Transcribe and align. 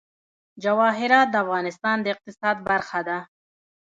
جواهرات 0.63 1.27
د 1.31 1.35
افغانستان 1.43 1.97
د 2.01 2.05
اقتصاد 2.13 2.57
برخه 2.69 2.99
ده. 3.07 3.17